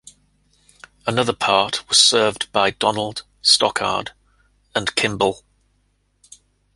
[1.05, 4.13] Another part was served by Donald, Stockard,
[4.73, 5.43] and Kimball.